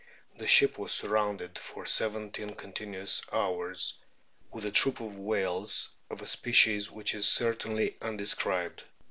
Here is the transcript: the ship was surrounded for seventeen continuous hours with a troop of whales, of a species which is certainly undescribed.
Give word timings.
the 0.39 0.47
ship 0.47 0.79
was 0.79 0.91
surrounded 0.91 1.59
for 1.59 1.85
seventeen 1.85 2.55
continuous 2.55 3.21
hours 3.31 3.99
with 4.51 4.65
a 4.65 4.71
troop 4.71 4.99
of 4.99 5.15
whales, 5.19 5.89
of 6.09 6.23
a 6.23 6.25
species 6.25 6.89
which 6.89 7.13
is 7.13 7.27
certainly 7.27 7.95
undescribed. 8.01 8.83